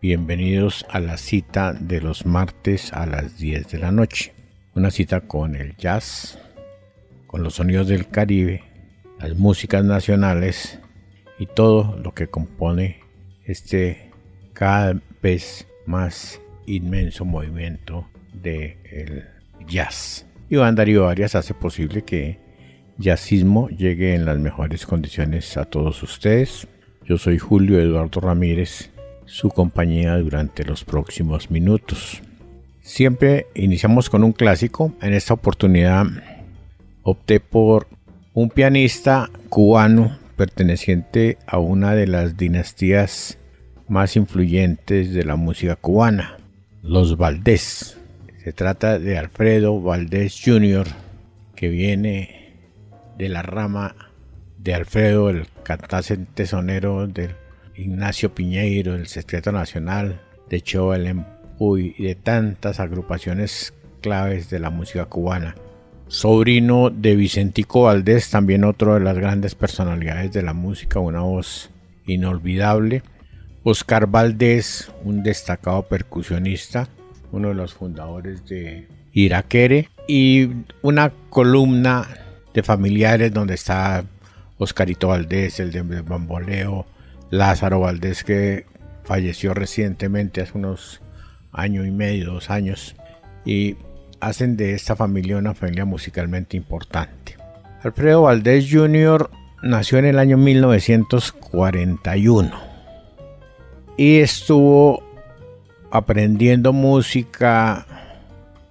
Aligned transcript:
bienvenidos 0.00 0.86
a 0.90 1.00
la 1.00 1.16
cita 1.16 1.72
de 1.72 2.00
los 2.00 2.24
martes 2.24 2.92
a 2.92 3.04
las 3.04 3.38
10 3.38 3.68
de 3.70 3.78
la 3.78 3.90
noche. 3.90 4.32
Una 4.74 4.92
cita 4.92 5.22
con 5.22 5.56
el 5.56 5.76
jazz, 5.76 6.38
con 7.26 7.42
los 7.42 7.54
sonidos 7.54 7.88
del 7.88 8.06
Caribe, 8.06 8.62
las 9.18 9.36
músicas 9.36 9.84
nacionales 9.84 10.78
y 11.38 11.46
todo 11.46 11.96
lo 11.96 12.14
que 12.14 12.28
compone 12.28 13.00
este 13.44 14.10
cada 14.52 15.00
vez 15.20 15.66
más 15.84 16.40
inmenso 16.66 17.24
movimiento 17.24 18.08
del 18.32 19.24
jazz. 19.66 20.26
Iván 20.48 20.76
Darío 20.76 21.08
Arias 21.08 21.34
hace 21.34 21.54
posible 21.54 22.02
que 22.02 22.38
jazzismo 22.98 23.68
llegue 23.68 24.14
en 24.14 24.24
las 24.24 24.38
mejores 24.38 24.86
condiciones 24.86 25.56
a 25.56 25.64
todos 25.64 26.02
ustedes. 26.04 26.68
Yo 27.04 27.18
soy 27.18 27.38
Julio 27.38 27.80
Eduardo 27.80 28.20
Ramírez, 28.20 28.90
su 29.28 29.50
compañía 29.50 30.16
durante 30.16 30.64
los 30.64 30.84
próximos 30.84 31.50
minutos. 31.50 32.22
Siempre 32.80 33.46
iniciamos 33.54 34.08
con 34.08 34.24
un 34.24 34.32
clásico. 34.32 34.94
En 35.02 35.12
esta 35.12 35.34
oportunidad 35.34 36.06
opté 37.02 37.38
por 37.38 37.86
un 38.32 38.48
pianista 38.48 39.30
cubano 39.48 40.18
perteneciente 40.36 41.38
a 41.46 41.58
una 41.58 41.94
de 41.94 42.06
las 42.06 42.36
dinastías 42.36 43.38
más 43.88 44.16
influyentes 44.16 45.12
de 45.12 45.24
la 45.24 45.36
música 45.36 45.76
cubana, 45.76 46.38
los 46.82 47.16
Valdés. 47.16 47.98
Se 48.42 48.52
trata 48.52 48.98
de 48.98 49.18
Alfredo 49.18 49.80
Valdés 49.80 50.40
Jr., 50.42 50.86
que 51.54 51.68
viene 51.68 52.54
de 53.18 53.28
la 53.28 53.42
rama 53.42 53.94
de 54.58 54.74
Alfredo, 54.74 55.28
el 55.28 55.46
cantante 55.64 56.16
tesonero 56.34 57.06
de 57.06 57.30
Ignacio 57.78 58.34
Piñeiro, 58.34 58.94
el 58.94 59.06
Secreto 59.06 59.52
Nacional, 59.52 60.20
de 60.50 60.60
Choel 60.60 61.24
y 61.60 62.02
de 62.02 62.14
tantas 62.16 62.80
agrupaciones 62.80 63.72
claves 64.00 64.50
de 64.50 64.58
la 64.58 64.70
música 64.70 65.06
cubana. 65.06 65.54
Sobrino 66.08 66.90
de 66.90 67.14
Vicentico 67.14 67.82
Valdés, 67.82 68.30
también 68.30 68.64
otro 68.64 68.94
de 68.94 69.00
las 69.00 69.16
grandes 69.16 69.54
personalidades 69.54 70.32
de 70.32 70.42
la 70.42 70.54
música, 70.54 70.98
una 70.98 71.20
voz 71.20 71.70
inolvidable. 72.06 73.02
Oscar 73.62 74.06
Valdés, 74.06 74.90
un 75.04 75.22
destacado 75.22 75.82
percusionista, 75.86 76.88
uno 77.30 77.48
de 77.48 77.54
los 77.54 77.74
fundadores 77.74 78.44
de 78.46 78.88
Iraquere, 79.12 79.88
y 80.08 80.48
una 80.82 81.12
columna 81.30 82.08
de 82.54 82.62
familiares 82.62 83.32
donde 83.32 83.54
está 83.54 84.04
Oscarito 84.56 85.08
Valdés, 85.08 85.60
el 85.60 85.70
de 85.70 85.82
Bamboleo, 85.82 86.86
Lázaro 87.30 87.80
Valdés 87.80 88.24
que 88.24 88.66
falleció 89.04 89.54
recientemente 89.54 90.42
hace 90.42 90.56
unos 90.56 91.00
año 91.52 91.84
y 91.84 91.90
medio, 91.90 92.32
dos 92.32 92.48
años, 92.50 92.94
y 93.44 93.76
hacen 94.20 94.56
de 94.56 94.74
esta 94.74 94.94
familia 94.96 95.38
una 95.38 95.54
familia 95.54 95.84
musicalmente 95.84 96.56
importante. 96.56 97.36
Alfredo 97.82 98.22
Valdés 98.22 98.68
Jr. 98.70 99.28
nació 99.62 99.98
en 99.98 100.06
el 100.06 100.18
año 100.18 100.36
1941 100.36 102.50
y 103.96 104.18
estuvo 104.18 105.04
aprendiendo 105.90 106.72
música 106.72 107.86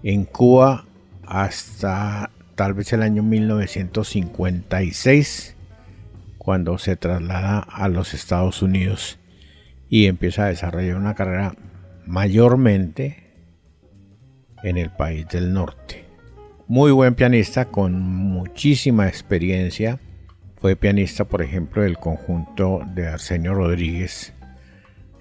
en 0.04 0.26
Cuba 0.26 0.86
hasta 1.26 2.30
tal 2.56 2.74
vez 2.74 2.92
el 2.94 3.04
año 3.04 3.24
1956 3.24 5.57
cuando 6.48 6.78
se 6.78 6.96
traslada 6.96 7.60
a 7.60 7.90
los 7.90 8.14
Estados 8.14 8.62
Unidos 8.62 9.20
y 9.90 10.06
empieza 10.06 10.46
a 10.46 10.48
desarrollar 10.48 10.96
una 10.96 11.14
carrera 11.14 11.54
mayormente 12.06 13.34
en 14.64 14.78
el 14.78 14.90
país 14.90 15.28
del 15.28 15.52
norte. 15.52 16.06
Muy 16.66 16.94
buen 16.94 17.16
pianista 17.16 17.66
con 17.66 18.00
muchísima 18.00 19.10
experiencia. 19.10 20.00
Fue 20.62 20.78
pianista, 20.78 21.26
por 21.26 21.42
ejemplo, 21.42 21.82
del 21.82 21.98
conjunto 21.98 22.80
de 22.96 23.10
Arsenio 23.10 23.54
Rodríguez 23.54 24.32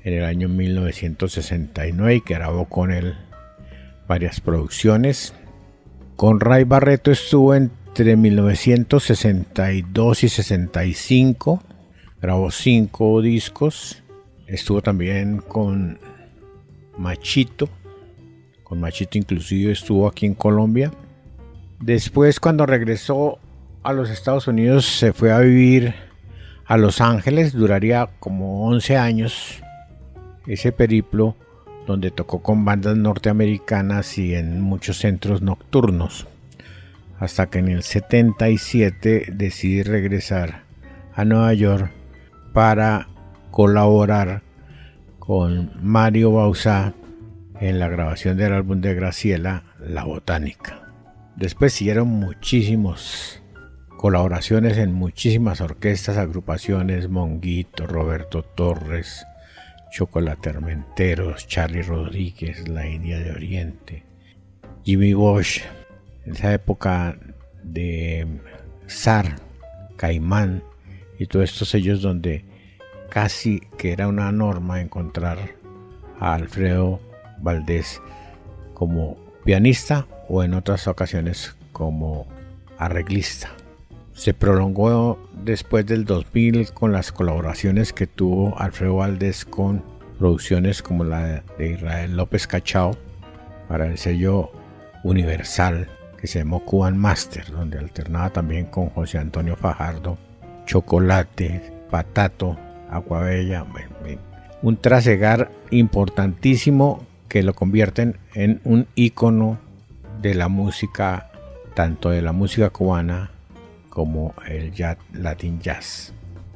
en 0.05 0.15
el 0.15 0.25
año 0.25 0.49
1969 0.49 2.15
y 2.15 2.21
que 2.21 2.35
grabó 2.35 2.67
con 2.67 2.93
él 2.93 3.17
varias 4.07 4.41
producciones. 4.41 5.35
Con 6.15 6.39
Ray 6.39 6.63
Barreto 6.63 7.11
estuvo 7.11 7.53
en 7.57 7.73
entre 7.97 8.15
1962 8.15 10.25
y 10.25 10.29
65. 10.29 11.63
Grabó 12.21 12.51
cinco 12.51 13.23
discos. 13.23 14.03
Estuvo 14.47 14.83
también 14.83 15.39
con 15.39 15.99
Machito. 16.99 17.71
Con 18.65 18.81
Machito 18.81 19.17
inclusive 19.17 19.73
estuvo 19.73 20.07
aquí 20.07 20.27
en 20.27 20.35
Colombia. 20.35 20.93
Después 21.81 22.39
cuando 22.39 22.67
regresó 22.67 23.39
a 23.83 23.95
los 23.95 24.11
Estados 24.11 24.47
Unidos 24.47 24.85
se 24.85 25.15
fue 25.15 25.33
a 25.33 25.39
vivir 25.39 25.95
a 26.67 26.77
Los 26.77 27.01
Ángeles. 27.01 27.55
Duraría 27.55 28.11
como 28.21 28.67
11 28.67 28.99
años 28.99 29.63
ese 30.47 30.71
periplo 30.71 31.35
donde 31.87 32.11
tocó 32.11 32.43
con 32.43 32.67
bandas 32.67 32.99
norteamericanas 32.99 34.19
y 34.19 34.35
en 34.35 34.61
muchos 34.61 34.99
centros 34.99 35.41
nocturnos 35.41 36.27
hasta 37.19 37.47
que 37.49 37.59
en 37.59 37.69
el 37.69 37.83
77 37.83 39.29
decidí 39.33 39.83
regresar 39.83 40.63
a 41.15 41.25
Nueva 41.25 41.55
York 41.55 41.91
para 42.53 43.09
colaborar 43.51 44.43
con 45.19 45.73
Mario 45.83 46.33
Bausá 46.33 46.95
en 47.61 47.79
la 47.79 47.89
grabación 47.89 48.37
del 48.37 48.53
álbum 48.53 48.81
de 48.81 48.95
Graciela, 48.95 49.65
La 49.81 50.05
Botánica. 50.05 50.83
Después 51.37 51.73
siguieron 51.73 52.09
muchísimas 52.09 53.43
colaboraciones 53.97 54.77
en 54.79 54.93
muchísimas 54.93 55.61
orquestas, 55.61 56.17
agrupaciones, 56.17 57.09
Monguito, 57.09 57.87
Roberto 57.87 58.43
Torres, 58.43 59.27
Chocolate 59.91 60.51
Armenteros, 60.51 61.47
Charlie 61.47 61.83
Rodríguez, 61.83 62.69
La 62.69 62.87
India 62.87 63.19
de 63.19 63.31
Oriente, 63.33 64.05
Jimmy 64.85 65.15
Bosch, 65.15 65.63
esa 66.27 66.53
época 66.53 67.17
de 67.63 68.27
Zar, 68.89 69.37
Caimán 69.97 70.63
y 71.19 71.27
todos 71.27 71.51
estos 71.51 71.69
sellos 71.69 72.03
donde 72.03 72.45
casi 73.11 73.61
que 73.79 73.93
era 73.93 74.09
una 74.09 74.31
norma 74.33 74.81
encontrar 74.81 75.39
a 76.21 76.35
Alfredo 76.35 77.01
Valdés 77.39 78.01
como 78.75 79.17
pianista 79.45 80.07
o 80.29 80.43
en 80.43 80.55
otras 80.55 80.87
ocasiones 80.89 81.57
como 81.73 82.27
arreglista. 82.79 83.51
Se 84.15 84.35
prolongó 84.35 85.19
después 85.45 85.87
del 85.87 86.05
2000 86.05 86.73
con 86.73 86.93
las 86.93 87.13
colaboraciones 87.13 87.93
que 87.93 88.07
tuvo 88.07 88.59
Alfredo 88.59 88.97
Valdés 88.97 89.45
con 89.45 89.85
producciones 90.19 90.83
como 90.83 91.05
la 91.05 91.43
de 91.59 91.73
Israel 91.73 92.17
López 92.17 92.47
Cachao 92.47 92.97
para 93.69 93.87
el 93.87 93.99
sello 93.99 94.51
Universal 95.05 95.89
que 96.27 96.33
se 96.33 96.41
llamó 96.41 96.65
Cuban 96.65 96.99
Master, 96.99 97.53
donde 97.53 97.79
alternaba 97.79 98.31
también 98.31 98.67
con 98.67 98.91
José 98.91 99.19
Antonio 99.19 99.55
Fajardo, 99.55 100.19
Chocolate, 100.67 101.73
Patato, 101.89 102.57
Aguabella, 102.91 103.65
un 104.61 104.77
trasegar 104.79 105.53
importantísimo 105.71 107.07
que 107.29 107.45
lo 107.45 107.55
convierten 107.55 108.17
en 108.35 108.61
un 108.65 108.89
ícono 108.97 109.61
de 110.21 110.35
la 110.35 110.49
música, 110.49 111.31
tanto 111.75 112.11
de 112.11 112.23
la 112.23 112.33
música 112.33 112.71
cubana 112.71 113.31
como 113.89 114.35
el 114.49 114.73
jazz, 114.73 114.99
Latin 115.13 115.61
Jazz. 115.61 116.13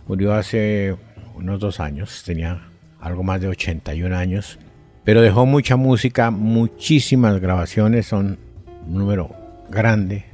Murió 0.09 0.35
hace 0.35 0.97
unos 1.37 1.61
dos 1.61 1.79
años, 1.79 2.25
tenía 2.27 2.61
algo 3.01 3.23
más 3.23 3.41
de 3.41 3.47
81 3.47 4.17
años, 4.17 4.59
pero 5.05 5.23
dejó 5.23 5.47
mucha 5.47 5.77
música, 5.77 6.33
muchísimas 6.33 7.39
grabaciones, 7.39 8.07
son 8.07 8.37
un 8.85 8.99
número 8.99 9.40
grande 9.71 10.25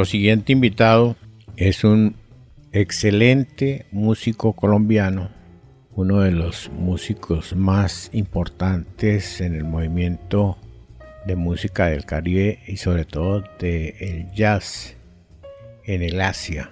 Siguiente 0.05 0.53
invitado 0.53 1.15
es 1.57 1.83
un 1.83 2.15
excelente 2.71 3.87
músico 3.91 4.53
colombiano, 4.53 5.29
uno 5.95 6.19
de 6.19 6.31
los 6.31 6.69
músicos 6.69 7.55
más 7.55 8.11
importantes 8.13 9.41
en 9.41 9.55
el 9.55 9.63
movimiento 9.63 10.57
de 11.25 11.35
música 11.35 11.87
del 11.87 12.05
Caribe 12.05 12.59
y 12.67 12.77
sobre 12.77 13.05
todo 13.05 13.41
del 13.57 13.95
el 13.99 14.31
jazz 14.31 14.95
en 15.85 16.03
el 16.03 16.21
Asia. 16.21 16.71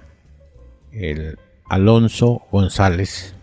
El 0.91 1.39
Alonso 1.65 2.43
González 2.51 3.33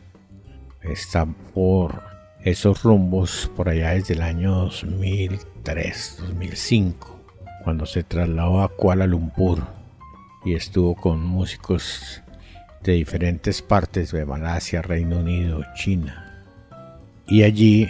está 0.83 1.27
por 1.53 2.05
esos 2.45 2.85
rumbos 2.85 3.51
por 3.57 3.69
allá 3.69 3.91
desde 3.91 4.15
el 4.15 4.23
año 4.23 4.55
2003, 4.55 6.17
2005, 6.21 7.21
cuando 7.65 7.87
se 7.87 8.05
trasladó 8.05 8.63
a 8.63 8.69
Kuala 8.69 9.09
Lumpur 9.09 9.80
y 10.45 10.55
estuvo 10.55 10.95
con 10.95 11.25
músicos 11.25 12.23
de 12.83 12.93
diferentes 12.93 13.63
partes 13.63 14.13
de 14.13 14.25
Malasia, 14.25 14.83
Reino 14.83 15.19
Unido, 15.19 15.65
China. 15.75 16.45
Y 17.27 17.43
allí 17.43 17.89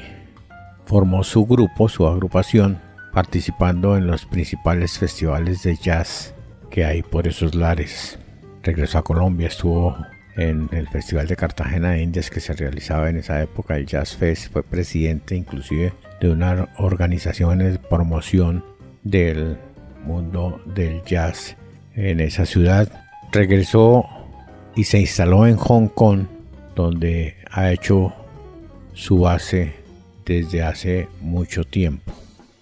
formó 0.85 1.23
su 1.25 1.47
grupo, 1.47 1.89
su 1.89 2.07
agrupación, 2.07 2.81
participando 3.13 3.97
en 3.97 4.07
los 4.07 4.27
principales 4.27 4.99
festivales 4.99 5.63
de 5.63 5.77
jazz 5.77 6.35
que 6.71 6.85
hay 6.85 7.03
por 7.03 7.27
esos 7.27 7.55
lares. 7.55 8.19
Regresó 8.63 8.99
a 8.99 9.05
Colombia, 9.05 9.49
estuvo 9.49 9.97
en 10.37 10.69
el 10.73 10.89
Festival 10.89 11.27
de 11.27 11.37
Cartagena 11.37 11.91
de 11.91 12.03
Indias 12.03 12.31
que 12.31 12.41
se 12.41 12.53
realizaba 12.53 13.11
en 13.11 13.19
esa 13.19 13.41
época, 13.43 13.77
el 13.77 13.87
Jazz 13.87 14.17
Fest, 14.17 14.53
fue 14.53 14.63
presidente 14.63 15.35
inclusive 15.35 15.93
de 16.21 16.31
una 16.31 16.69
organización 16.79 17.59
de 17.59 17.79
promoción 17.79 18.65
del 19.03 19.59
mundo 20.05 20.61
del 20.67 21.03
jazz 21.05 21.57
en 22.01 22.21
esa 22.21 22.47
ciudad. 22.47 22.89
Regresó 23.33 24.07
y 24.75 24.85
se 24.85 25.01
instaló 25.01 25.47
en 25.47 25.57
Hong 25.57 25.89
Kong, 25.89 26.27
donde 26.75 27.37
ha 27.51 27.71
hecho 27.71 28.13
su 28.95 29.21
base 29.21 29.75
desde 30.25 30.63
hace 30.63 31.09
mucho 31.21 31.65
tiempo. 31.65 32.13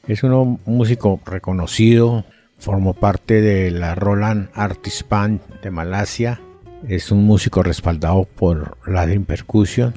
Es 0.07 0.23
un 0.23 0.59
músico 0.64 1.21
reconocido, 1.25 2.25
formó 2.59 2.95
parte 2.95 3.40
de 3.40 3.71
la 3.71 3.95
Roland 3.95 4.49
Artist 4.54 5.09
Band 5.09 5.40
de 5.62 5.71
Malasia, 5.71 6.40
es 6.87 7.11
un 7.11 7.25
músico 7.25 7.62
respaldado 7.62 8.25
por 8.25 8.78
la 8.87 9.07
Percussion. 9.26 9.95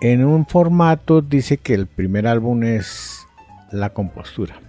En 0.00 0.24
un 0.24 0.46
formato 0.46 1.22
dice 1.22 1.56
que 1.56 1.74
el 1.74 1.86
primer 1.86 2.26
álbum 2.26 2.62
es 2.62 3.26
La 3.72 3.90
Compostura. 3.92 4.60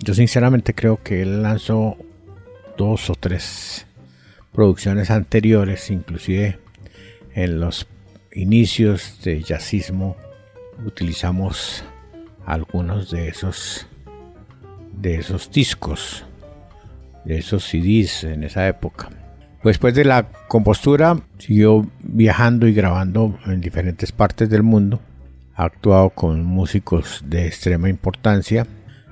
Yo 0.00 0.14
sinceramente 0.14 0.74
creo 0.74 1.02
que 1.02 1.22
él 1.22 1.42
lanzó 1.42 1.96
dos 2.76 3.10
o 3.10 3.14
tres 3.14 3.86
producciones 4.52 5.10
anteriores, 5.10 5.90
inclusive 5.90 6.58
en 7.34 7.60
los 7.60 7.86
inicios 8.32 9.20
de 9.22 9.42
jazzismo 9.42 10.16
utilizamos 10.84 11.84
algunos 12.46 13.10
de 13.10 13.28
esos 13.28 13.86
de 14.92 15.16
esos 15.16 15.50
discos, 15.50 16.24
de 17.24 17.38
esos 17.38 17.64
CDs 17.64 18.24
en 18.24 18.44
esa 18.44 18.68
época. 18.68 19.10
Después 19.64 19.94
de 19.94 20.04
la 20.04 20.28
compostura, 20.46 21.18
siguió 21.38 21.86
viajando 22.00 22.68
y 22.68 22.74
grabando 22.74 23.38
en 23.46 23.60
diferentes 23.60 24.12
partes 24.12 24.50
del 24.50 24.62
mundo. 24.62 25.00
Ha 25.56 25.64
actuado 25.64 26.10
con 26.10 26.44
músicos 26.44 27.22
de 27.26 27.46
extrema 27.46 27.88
importancia, 27.88 28.66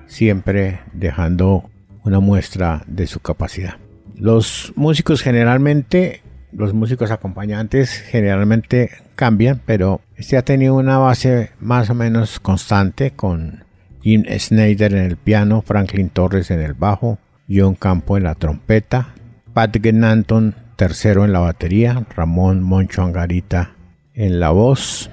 siempre 0.06 0.80
dejando 0.92 1.70
una 2.04 2.20
muestra 2.20 2.82
de 2.86 3.06
su 3.06 3.20
capacidad. 3.20 3.76
Los 4.16 4.72
músicos 4.76 5.22
generalmente, 5.22 6.22
los 6.52 6.74
músicos 6.74 7.10
acompañantes 7.10 7.90
generalmente 7.90 8.90
cambian, 9.14 9.60
pero 9.64 10.00
este 10.16 10.36
ha 10.36 10.42
tenido 10.42 10.74
una 10.74 10.98
base 10.98 11.50
más 11.60 11.90
o 11.90 11.94
menos 11.94 12.40
constante 12.40 13.12
con 13.12 13.64
Jim 14.02 14.24
Snyder 14.38 14.92
en 14.94 15.04
el 15.04 15.16
piano, 15.16 15.62
Franklin 15.62 16.10
Torres 16.10 16.50
en 16.50 16.60
el 16.60 16.74
bajo, 16.74 17.18
John 17.48 17.74
Campo 17.74 18.16
en 18.16 18.24
la 18.24 18.34
trompeta, 18.34 19.14
Pat 19.52 19.76
Genanton 19.82 20.54
tercero 20.76 21.24
en 21.24 21.32
la 21.32 21.40
batería, 21.40 22.04
Ramón 22.16 22.62
Moncho 22.62 23.02
Angarita 23.02 23.74
en 24.14 24.40
la 24.40 24.50
voz 24.50 25.10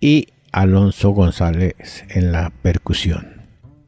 y 0.00 0.28
Alonso 0.52 1.10
González 1.10 2.04
en 2.08 2.32
la 2.32 2.50
percusión. 2.62 3.35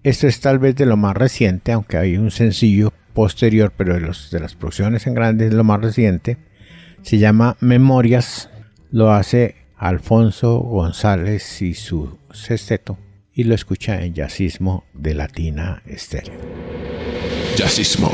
Esto 0.08 0.26
es 0.26 0.40
tal 0.40 0.58
vez 0.58 0.74
de 0.74 0.86
lo 0.86 0.96
más 0.96 1.14
reciente, 1.14 1.70
aunque 1.70 1.98
hay 1.98 2.16
un 2.16 2.30
sencillo 2.30 2.94
posterior, 3.12 3.74
pero 3.76 3.92
de, 3.92 4.00
las 4.40 4.54
producciones 4.54 5.06
en 5.06 5.12
grande 5.12 5.48
es 5.48 5.52
lo 5.52 5.64
más 5.64 5.82
reciente. 5.82 6.38
Se 7.02 7.18
llama 7.18 7.58
Memorias, 7.60 8.48
lo 8.90 9.12
hace 9.12 9.56
Alfonso 9.76 10.60
González 10.60 11.60
y 11.60 11.74
su 11.74 12.16
sexteto 12.32 12.96
y 13.34 13.44
lo 13.44 13.54
escucha 13.54 14.02
en 14.02 14.14
Jazzismo 14.14 14.84
de 14.94 15.12
Latina 15.12 15.82
Estéreo. 15.84 16.40
Jazzismo. 17.54 18.08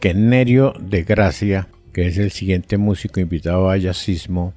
Que 0.00 0.14
Nerio 0.14 0.74
de 0.78 1.04
Gracia, 1.04 1.68
que 1.92 2.06
es 2.06 2.18
el 2.18 2.30
siguiente 2.30 2.76
músico 2.76 3.20
invitado 3.20 3.70
a 3.70 3.76
Jazzismo, 3.76 4.52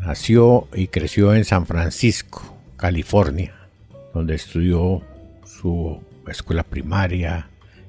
nació 0.00 0.68
y 0.74 0.88
creció 0.88 1.34
en 1.34 1.44
San 1.44 1.66
Francisco, 1.66 2.56
California, 2.76 3.54
donde 4.12 4.34
estudió 4.34 5.02
su 5.44 6.00
escuela 6.28 6.62
primaria 6.62 7.48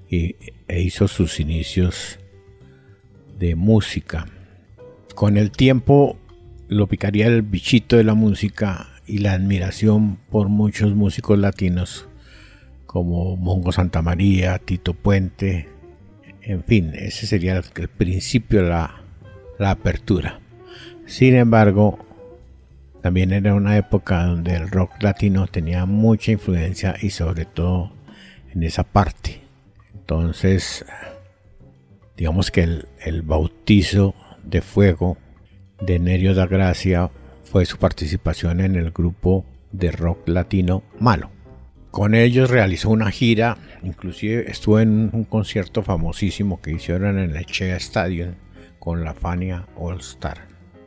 y, 0.10 0.36
e 0.67 0.81
hizo 0.81 1.08
sus 1.08 1.39
inicios 1.39 2.19
de 3.38 3.55
música. 3.55 4.27
Con 5.13 5.38
el 5.38 5.51
tiempo 5.51 6.17
lo 6.67 6.88
picaría 6.88 7.27
el 7.27 7.41
bichito 7.41 7.97
de 7.97 8.03
la 8.03 8.13
música 8.13 8.88
y 9.05 9.19
la 9.19 9.34
admiración 9.34 10.17
por 10.29 10.49
muchos 10.49 10.95
músicos 10.95 11.38
latinos 11.38 12.08
como 12.86 13.36
Mongo 13.36 13.73
Santa 13.73 14.01
María, 14.01 14.58
Tito 14.58 14.93
Puente, 14.93 15.67
en 16.45 16.63
fin, 16.63 16.93
ese 16.93 17.25
sería 17.25 17.62
el 17.75 17.89
principio 17.89 18.62
la, 18.62 19.01
la 19.58 19.71
apertura. 19.71 20.39
Sin 21.08 21.36
embargo, 21.36 21.97
también 23.01 23.34
era 23.34 23.55
una 23.55 23.77
época 23.77 24.23
donde 24.23 24.55
el 24.55 24.69
rock 24.69 25.01
latino 25.01 25.47
tenía 25.47 25.86
mucha 25.86 26.31
influencia 26.31 26.95
y 27.01 27.10
sobre 27.10 27.45
todo 27.45 27.91
en 28.53 28.63
esa 28.63 28.84
parte. 28.84 29.41
Entonces, 29.93 30.86
digamos 32.15 32.51
que 32.51 32.62
el, 32.62 32.88
el 33.03 33.23
bautizo 33.23 34.13
de 34.43 34.62
fuego 34.62 35.17
de 35.81 35.97
Nerio 35.97 36.36
da 36.36 36.45
Gracia 36.45 37.10
fue 37.43 37.65
su 37.65 37.77
participación 37.77 38.62
en 38.62 38.75
el 38.75 38.91
grupo 38.91 39.45
de 39.71 39.91
rock 39.91 40.27
latino 40.27 40.84
Malo. 40.99 41.35
Con 41.95 42.13
ellos 42.13 42.49
realizó 42.49 42.89
una 42.89 43.10
gira, 43.10 43.58
inclusive 43.81 44.51
estuvo 44.51 44.81
en 44.81 45.10
un 45.13 45.23
concierto 45.23 45.81
famosísimo 45.81 46.60
que 46.62 46.71
hicieron 46.71 47.17
en 47.17 47.34
el 47.34 47.45
Chea 47.45 47.77
Stadium 47.77 48.34
con 48.79 49.05
la 49.05 49.13
Fania 49.13 49.65
All 49.77 50.01
Star. 50.01 50.39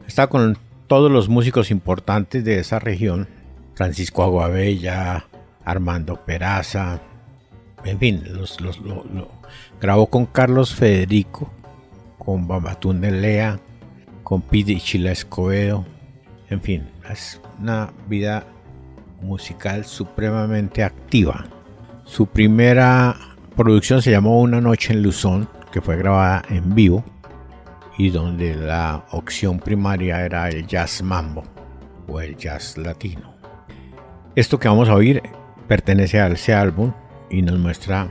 Está 0.06 0.26
con 0.26 0.58
todos 0.86 1.10
los 1.10 1.30
músicos 1.30 1.70
importantes 1.70 2.44
de 2.44 2.58
esa 2.58 2.78
región, 2.78 3.26
Francisco 3.74 4.22
Aguabella, 4.22 5.24
Armando 5.64 6.26
Peraza, 6.26 7.00
en 7.84 7.98
fin, 7.98 8.24
los, 8.30 8.58
grabó 9.80 10.08
con 10.08 10.26
Carlos 10.26 10.74
Federico, 10.74 11.50
con 12.18 12.46
Babatún 12.46 13.00
de 13.00 13.12
Lea, 13.12 13.58
con 14.24 14.42
Pidi 14.42 14.78
Chila 14.78 15.12
Escobedo, 15.12 15.86
en 16.50 16.60
fin, 16.60 16.90
es 17.10 17.40
una 17.58 17.94
vida 18.10 18.46
musical 19.20 19.85
supremamente 19.85 20.83
activa. 20.85 21.46
Su 22.04 22.26
primera 22.26 23.16
producción 23.57 24.02
se 24.02 24.11
llamó 24.11 24.40
Una 24.40 24.61
noche 24.61 24.92
en 24.92 25.02
Luzón, 25.02 25.48
que 25.72 25.81
fue 25.81 25.96
grabada 25.96 26.42
en 26.48 26.74
vivo 26.74 27.04
y 27.98 28.11
donde 28.11 28.54
la 28.54 29.04
opción 29.11 29.59
primaria 29.59 30.24
era 30.24 30.48
el 30.48 30.66
jazz 30.66 31.02
mambo 31.02 31.42
o 32.07 32.20
el 32.20 32.37
jazz 32.37 32.78
latino. 32.78 33.35
Esto 34.37 34.59
que 34.59 34.68
vamos 34.68 34.88
a 34.88 34.94
oír 34.94 35.22
pertenece 35.66 36.20
a 36.20 36.28
ese 36.28 36.54
álbum 36.54 36.92
y 37.28 37.42
nos 37.42 37.59
muestra 37.59 38.09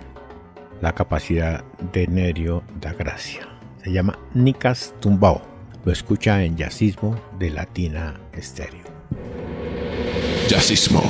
la 0.81 0.93
capacidad 0.93 1.63
de 1.93 2.07
Nerio 2.07 2.63
da 2.79 2.93
Gracia. 2.93 3.47
Se 3.83 3.91
llama 3.91 4.19
Nicas 4.33 4.93
Tumbao. 4.99 5.41
Lo 5.85 5.91
escucha 5.91 6.43
en 6.43 6.57
Jazzismo 6.57 7.15
de 7.39 7.49
Latina 7.49 8.19
Estéreo. 8.33 8.86
Jazzismo. 10.47 11.03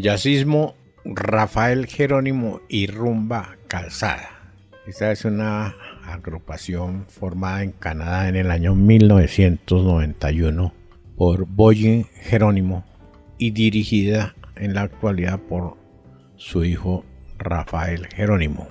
Jazzismo, 0.00 0.76
Rafael 1.04 1.86
Jerónimo 1.86 2.60
y 2.68 2.86
Rumba 2.86 3.56
Calzada. 3.68 4.30
Esta 4.86 5.10
es 5.12 5.24
una 5.24 5.74
agrupación 6.04 7.06
formada 7.08 7.62
en 7.62 7.72
Canadá 7.72 8.28
en 8.28 8.36
el 8.36 8.50
año 8.50 8.74
1991 8.74 10.72
por 11.16 11.46
Boyin 11.46 12.04
Jerónimo 12.22 12.84
y 13.38 13.50
dirigida 13.50 14.34
en 14.56 14.74
la 14.74 14.82
actualidad 14.82 15.40
por 15.40 15.76
su 16.36 16.64
hijo 16.64 17.04
Rafael 17.38 18.06
Jerónimo. 18.08 18.68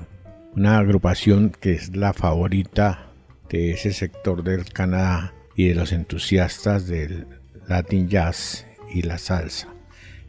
Una 0.56 0.78
agrupación 0.80 1.52
que 1.52 1.74
es 1.74 1.96
la 1.96 2.14
favorita 2.14 3.12
de 3.50 3.72
ese 3.72 3.94
sector 3.94 4.44
del 4.44 4.66
Canadá 4.66 5.34
y 5.56 5.68
de 5.68 5.76
los 5.76 5.92
entusiastas 5.92 6.88
del 6.88 7.28
Latin 7.68 8.10
Jazz 8.10 8.66
y 8.94 9.04
la 9.04 9.18
salsa 9.18 9.77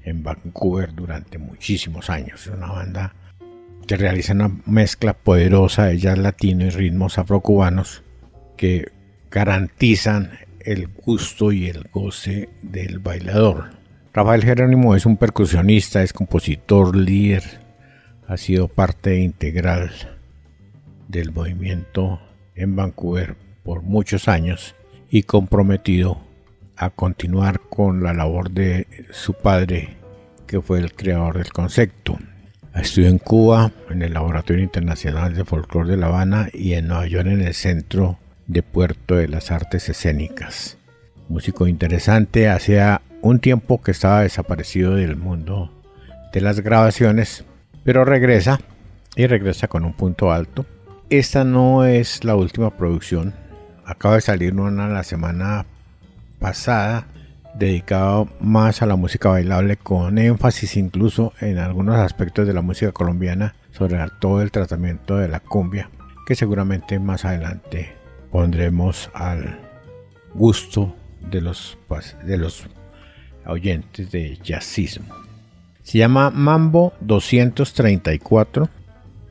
en 0.08 0.22
Vancouver 0.22 0.94
durante 0.94 1.38
muchísimos 1.38 2.10
años. 2.10 2.46
Es 2.46 2.54
una 2.54 2.68
banda 2.68 3.14
que 3.86 3.96
realiza 3.96 4.32
una 4.32 4.50
mezcla 4.66 5.14
poderosa 5.14 5.86
de 5.86 5.98
jazz 5.98 6.18
latino 6.18 6.66
y 6.66 6.70
ritmos 6.70 7.18
afrocubanos 7.18 8.02
que 8.56 8.92
garantizan 9.30 10.30
el 10.60 10.88
gusto 10.88 11.52
y 11.52 11.66
el 11.66 11.88
goce 11.92 12.48
del 12.62 12.98
bailador. 12.98 13.70
Rafael 14.12 14.44
Jerónimo 14.44 14.94
es 14.94 15.06
un 15.06 15.16
percusionista, 15.16 16.02
es 16.02 16.12
compositor, 16.12 16.96
líder, 16.96 17.44
ha 18.26 18.36
sido 18.36 18.68
parte 18.68 19.18
integral 19.20 19.90
del 21.08 21.32
movimiento 21.32 22.20
en 22.54 22.76
Vancouver 22.76 23.36
por 23.62 23.82
muchos 23.82 24.28
años 24.28 24.74
y 25.10 25.22
comprometido 25.22 26.20
a 26.76 26.90
continuar 26.90 27.60
con 27.60 28.02
la 28.02 28.12
labor 28.12 28.50
de 28.50 28.86
su 29.10 29.34
padre, 29.34 29.96
que 30.48 30.60
fue 30.60 30.80
el 30.80 30.92
creador 30.94 31.38
del 31.38 31.52
concepto. 31.52 32.18
Estudió 32.74 33.08
en 33.08 33.18
Cuba, 33.18 33.70
en 33.90 34.02
el 34.02 34.14
Laboratorio 34.14 34.62
Internacional 34.64 35.34
de 35.34 35.44
Folclore 35.44 35.90
de 35.90 35.96
La 35.96 36.06
Habana 36.06 36.48
y 36.52 36.72
en 36.72 36.88
Nueva 36.88 37.06
York 37.06 37.28
en 37.28 37.42
el 37.42 37.54
Centro 37.54 38.18
de 38.46 38.62
Puerto 38.62 39.14
de 39.14 39.28
las 39.28 39.52
Artes 39.52 39.88
Escénicas. 39.88 40.78
Músico 41.28 41.66
interesante, 41.66 42.48
hacía 42.48 43.02
un 43.20 43.40
tiempo 43.40 43.82
que 43.82 43.90
estaba 43.90 44.22
desaparecido 44.22 44.94
del 44.94 45.16
mundo 45.16 45.70
de 46.32 46.40
las 46.40 46.60
grabaciones, 46.60 47.44
pero 47.84 48.04
regresa 48.04 48.60
y 49.16 49.26
regresa 49.26 49.68
con 49.68 49.84
un 49.84 49.92
punto 49.92 50.32
alto. 50.32 50.64
Esta 51.10 51.44
no 51.44 51.84
es 51.84 52.24
la 52.24 52.36
última 52.36 52.76
producción, 52.76 53.34
acaba 53.84 54.14
de 54.14 54.20
salir 54.22 54.54
una 54.54 54.88
la 54.88 55.04
semana 55.04 55.66
pasada 56.38 57.06
dedicado 57.58 58.28
más 58.40 58.82
a 58.82 58.86
la 58.86 58.96
música 58.96 59.30
bailable 59.30 59.76
con 59.76 60.18
énfasis 60.18 60.76
incluso 60.76 61.32
en 61.40 61.58
algunos 61.58 61.96
aspectos 61.96 62.46
de 62.46 62.54
la 62.54 62.62
música 62.62 62.92
colombiana 62.92 63.56
sobre 63.72 63.98
todo 64.20 64.42
el 64.42 64.52
tratamiento 64.52 65.16
de 65.16 65.28
la 65.28 65.40
cumbia 65.40 65.90
que 66.26 66.34
seguramente 66.34 66.98
más 66.98 67.24
adelante 67.24 67.92
pondremos 68.30 69.10
al 69.14 69.58
gusto 70.34 70.94
de 71.30 71.40
los, 71.40 71.78
de 72.24 72.36
los 72.36 72.66
oyentes 73.46 74.10
de 74.10 74.38
jazzismo. 74.42 75.14
Se 75.82 75.98
llama 75.98 76.30
Mambo 76.30 76.92
234, 77.00 78.68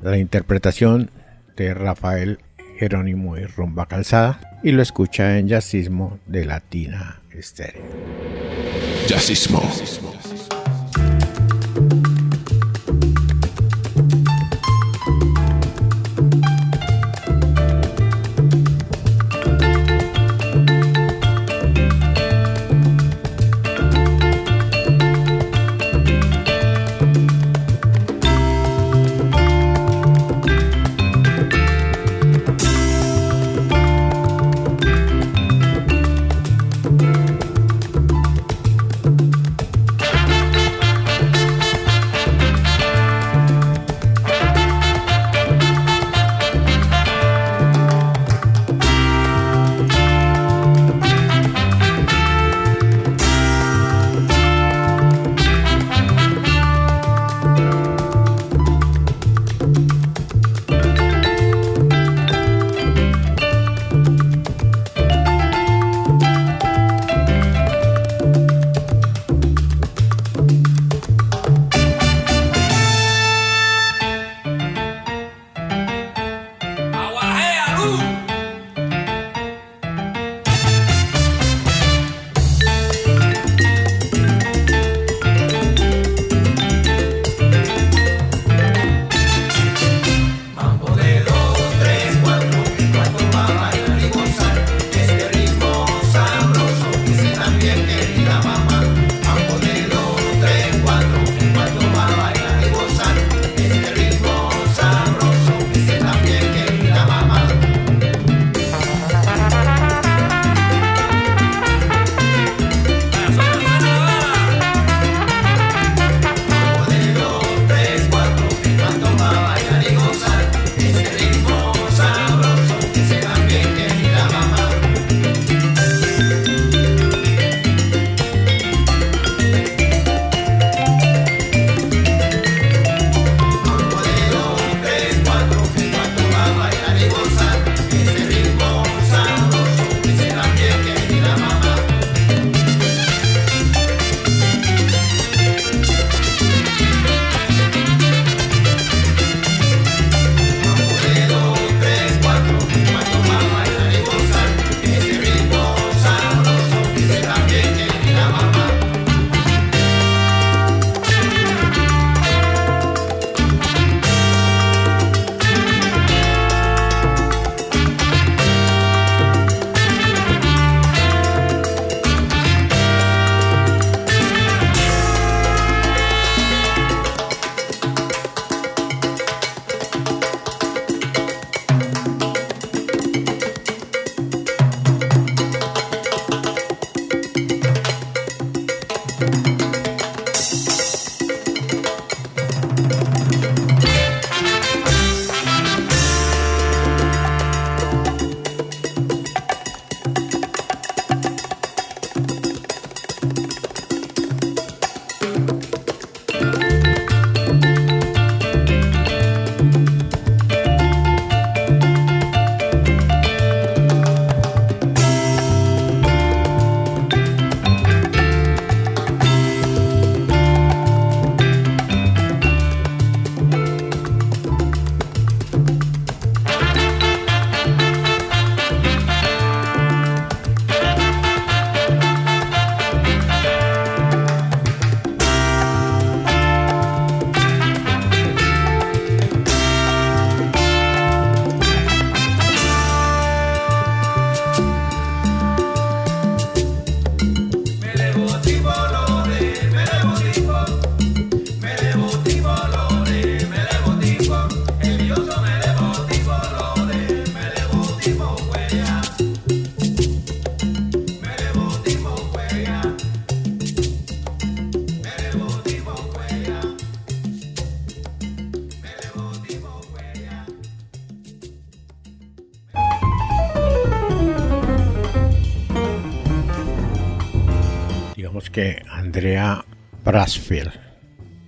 la 0.02 0.18
interpretación 0.18 1.12
de 1.56 1.74
Rafael 1.74 2.40
Jerónimo 2.80 3.38
y 3.38 3.46
Rumba 3.46 3.86
Calzada 3.86 4.60
y 4.64 4.72
lo 4.72 4.82
escucha 4.82 5.38
en 5.38 5.48
Jazzismo 5.48 6.20
de 6.26 6.46
Latina 6.46 7.22
Estéreo. 7.32 7.84
Jazzismo. 9.08 9.62
digamos 9.62 10.48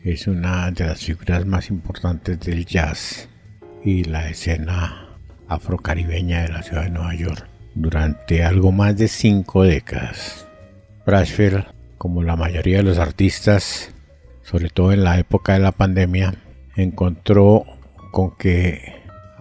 Es 0.03 0.27
una 0.27 0.71
de 0.71 0.85
las 0.85 1.05
figuras 1.05 1.45
más 1.45 1.69
importantes 1.69 2.37
del 2.41 2.65
jazz 2.65 3.29
y 3.81 4.03
la 4.03 4.29
escena 4.29 5.15
afrocaribeña 5.47 6.41
de 6.41 6.49
la 6.49 6.63
ciudad 6.63 6.83
de 6.83 6.89
Nueva 6.89 7.15
York 7.15 7.47
durante 7.75 8.43
algo 8.43 8.73
más 8.73 8.97
de 8.97 9.07
cinco 9.07 9.63
décadas. 9.63 10.47
Brasfield, 11.05 11.63
como 11.97 12.23
la 12.23 12.35
mayoría 12.35 12.77
de 12.77 12.83
los 12.83 12.97
artistas, 12.97 13.93
sobre 14.43 14.69
todo 14.69 14.91
en 14.91 15.05
la 15.05 15.17
época 15.17 15.53
de 15.53 15.59
la 15.59 15.71
pandemia, 15.71 16.33
encontró 16.75 17.63
con 18.11 18.35
que 18.35 18.95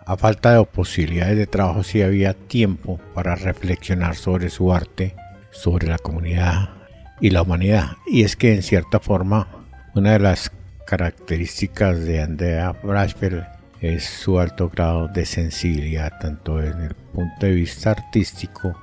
a 0.06 0.16
falta 0.16 0.56
de 0.56 0.64
posibilidades 0.66 1.36
de 1.36 1.48
trabajo 1.48 1.82
sí 1.82 2.02
había 2.02 2.34
tiempo 2.34 3.00
para 3.12 3.34
reflexionar 3.34 4.14
sobre 4.14 4.50
su 4.50 4.72
arte, 4.72 5.16
sobre 5.50 5.88
la 5.88 5.98
comunidad 5.98 6.77
y 7.20 7.30
la 7.30 7.42
humanidad. 7.42 7.96
Y 8.06 8.22
es 8.22 8.36
que 8.36 8.54
en 8.54 8.62
cierta 8.62 9.00
forma 9.00 9.48
una 9.94 10.12
de 10.12 10.20
las 10.20 10.50
características 10.86 12.04
de 12.04 12.22
Andrea 12.22 12.72
Brashfield 12.72 13.44
es 13.80 14.04
su 14.04 14.38
alto 14.38 14.68
grado 14.68 15.08
de 15.08 15.24
sensibilidad 15.24 16.18
tanto 16.20 16.56
desde 16.56 16.86
el 16.86 16.94
punto 16.94 17.46
de 17.46 17.52
vista 17.52 17.92
artístico 17.92 18.74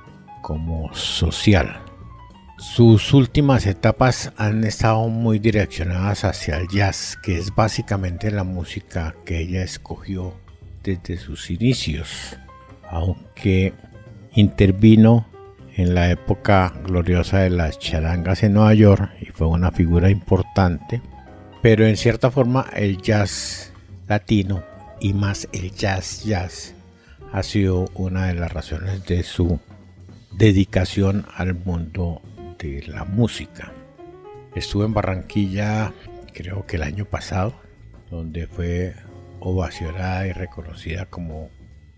como 0.42 0.94
social. 0.94 1.80
Sus 2.58 3.12
últimas 3.12 3.66
etapas 3.66 4.32
han 4.38 4.64
estado 4.64 5.08
muy 5.08 5.38
direccionadas 5.38 6.24
hacia 6.24 6.56
el 6.56 6.68
jazz, 6.68 7.18
que 7.22 7.36
es 7.36 7.54
básicamente 7.54 8.30
la 8.30 8.44
música 8.44 9.14
que 9.26 9.40
ella 9.40 9.62
escogió 9.62 10.32
desde 10.82 11.18
sus 11.18 11.50
inicios, 11.50 12.38
aunque 12.88 13.74
intervino 14.32 15.26
en 15.76 15.94
la 15.94 16.10
época 16.10 16.72
gloriosa 16.84 17.40
de 17.40 17.50
las 17.50 17.78
charangas 17.78 18.42
en 18.42 18.54
Nueva 18.54 18.72
York 18.72 19.10
y 19.20 19.26
fue 19.26 19.46
una 19.46 19.70
figura 19.70 20.08
importante, 20.10 21.02
pero 21.62 21.86
en 21.86 21.96
cierta 21.96 22.30
forma 22.30 22.66
el 22.74 23.00
jazz 23.02 23.72
latino 24.08 24.62
y 25.00 25.12
más 25.12 25.48
el 25.52 25.72
jazz 25.72 26.24
jazz 26.24 26.74
ha 27.32 27.42
sido 27.42 27.84
una 27.94 28.28
de 28.28 28.34
las 28.34 28.52
razones 28.52 29.04
de 29.04 29.22
su 29.22 29.60
dedicación 30.32 31.26
al 31.36 31.54
mundo 31.54 32.22
de 32.58 32.82
la 32.86 33.04
música. 33.04 33.72
Estuve 34.54 34.86
en 34.86 34.94
Barranquilla 34.94 35.92
creo 36.32 36.66
que 36.66 36.76
el 36.76 36.82
año 36.82 37.06
pasado, 37.06 37.54
donde 38.10 38.46
fue 38.46 38.94
ovacionada 39.40 40.26
y 40.26 40.32
reconocida 40.32 41.06
como 41.06 41.50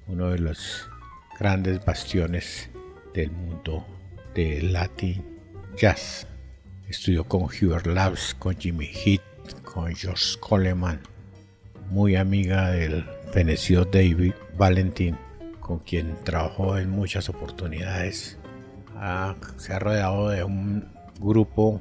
uno 0.07 0.31
de 0.31 0.38
los 0.38 0.88
grandes 1.38 1.85
bastiones 1.85 2.71
del 3.18 3.33
mundo 3.33 3.85
del 4.33 4.72
Latin 4.72 5.24
Jazz. 5.76 6.24
Estudió 6.88 7.24
con 7.24 7.42
Hubert 7.42 7.87
Labs, 7.87 8.37
con 8.38 8.57
Jimmy 8.57 8.87
Heath, 8.87 9.61
con 9.64 9.92
George 9.92 10.38
Coleman, 10.38 11.00
muy 11.90 12.14
amiga 12.14 12.70
del 12.70 13.04
fenecido 13.33 13.85
David 13.85 14.35
Valentin, 14.57 15.16
con 15.59 15.81
quien 15.81 16.14
trabajó 16.22 16.78
en 16.78 16.90
muchas 16.90 17.28
oportunidades. 17.28 18.38
se 19.57 19.72
ha 19.72 19.78
rodeado 19.81 20.28
de 20.28 20.44
un 20.44 20.87
grupo 21.18 21.81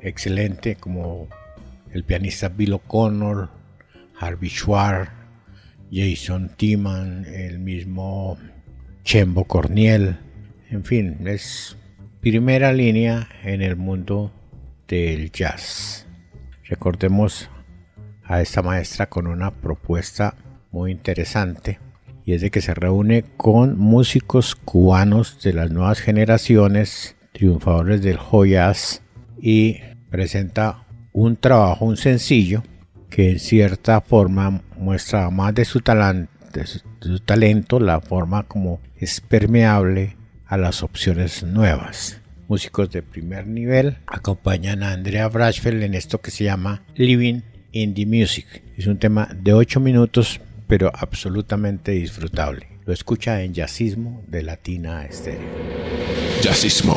excelente 0.00 0.76
como 0.76 1.28
el 1.92 2.02
pianista 2.02 2.48
Bill 2.48 2.72
O'Connor, 2.72 3.50
Harvey 4.18 4.48
Schwartz, 4.48 5.12
Jason 5.92 6.50
Timan, 6.56 7.26
el 7.26 7.58
mismo 7.58 8.38
Chembo 9.04 9.44
Corniel, 9.44 10.18
en 10.70 10.84
fin, 10.84 11.16
es 11.26 11.76
primera 12.20 12.72
línea 12.72 13.28
en 13.42 13.62
el 13.62 13.76
mundo 13.76 14.30
del 14.86 15.32
jazz. 15.32 16.06
Recordemos 16.64 17.48
a 18.24 18.42
esta 18.42 18.62
maestra 18.62 19.08
con 19.08 19.26
una 19.26 19.50
propuesta 19.50 20.34
muy 20.70 20.92
interesante 20.92 21.78
y 22.26 22.34
es 22.34 22.42
de 22.42 22.50
que 22.50 22.60
se 22.60 22.74
reúne 22.74 23.24
con 23.38 23.78
músicos 23.78 24.54
cubanos 24.54 25.42
de 25.42 25.54
las 25.54 25.70
nuevas 25.70 26.00
generaciones, 26.00 27.16
triunfadores 27.32 28.02
del 28.02 28.18
joyas 28.18 29.00
y 29.40 29.78
presenta 30.10 30.86
un 31.14 31.36
trabajo, 31.36 31.86
un 31.86 31.96
sencillo 31.96 32.62
que 33.08 33.30
en 33.30 33.38
cierta 33.38 34.02
forma 34.02 34.62
muestra 34.76 35.30
más 35.30 35.54
de 35.54 35.64
su, 35.64 35.80
talento, 35.80 36.30
de 36.52 36.66
su 36.66 37.20
talento, 37.20 37.80
la 37.80 38.02
forma 38.02 38.42
como 38.42 38.80
es 38.98 39.22
permeable 39.22 40.17
a 40.48 40.56
las 40.56 40.82
opciones 40.82 41.42
nuevas. 41.42 42.20
Músicos 42.48 42.90
de 42.90 43.02
primer 43.02 43.46
nivel 43.46 43.98
acompañan 44.06 44.82
a 44.82 44.92
Andrea 44.92 45.28
Brashfeld 45.28 45.82
en 45.82 45.94
esto 45.94 46.20
que 46.20 46.30
se 46.30 46.44
llama 46.44 46.82
Living 46.96 47.42
in 47.72 47.94
the 47.94 48.06
Music. 48.06 48.62
Es 48.76 48.86
un 48.86 48.98
tema 48.98 49.28
de 49.34 49.52
8 49.52 49.78
minutos, 49.80 50.40
pero 50.66 50.90
absolutamente 50.94 51.92
disfrutable. 51.92 52.66
Lo 52.86 52.94
escucha 52.94 53.42
en 53.42 53.52
Jazzismo 53.52 54.24
de 54.26 54.42
Latina 54.42 55.04
Estéreo. 55.04 55.46
Jazzismo. 56.40 56.96